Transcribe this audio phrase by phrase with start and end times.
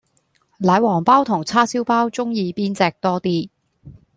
[0.57, 3.51] 奶黃飽同叉燒飽鍾意邊隻多 D